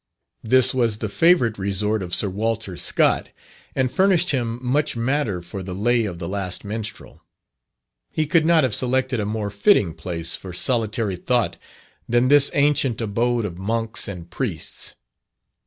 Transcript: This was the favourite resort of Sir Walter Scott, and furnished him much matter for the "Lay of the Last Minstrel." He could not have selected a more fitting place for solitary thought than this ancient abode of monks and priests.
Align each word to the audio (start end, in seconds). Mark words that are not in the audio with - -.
This 0.41 0.73
was 0.73 0.97
the 0.97 1.09
favourite 1.09 1.59
resort 1.59 2.01
of 2.01 2.15
Sir 2.15 2.27
Walter 2.27 2.75
Scott, 2.75 3.29
and 3.75 3.91
furnished 3.91 4.31
him 4.31 4.57
much 4.65 4.95
matter 4.95 5.43
for 5.43 5.61
the 5.61 5.75
"Lay 5.75 6.05
of 6.05 6.17
the 6.17 6.27
Last 6.27 6.65
Minstrel." 6.65 7.21
He 8.11 8.25
could 8.25 8.43
not 8.43 8.63
have 8.63 8.73
selected 8.73 9.19
a 9.19 9.27
more 9.27 9.51
fitting 9.51 9.93
place 9.93 10.35
for 10.35 10.53
solitary 10.53 11.17
thought 11.17 11.55
than 12.09 12.29
this 12.29 12.49
ancient 12.55 12.99
abode 12.99 13.45
of 13.45 13.59
monks 13.59 14.07
and 14.07 14.27
priests. 14.27 14.95